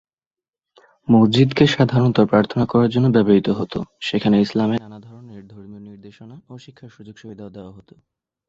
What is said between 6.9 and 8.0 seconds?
সুযোগ সুবিধাও দেওয়া হত।